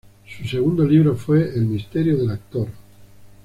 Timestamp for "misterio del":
1.67-2.31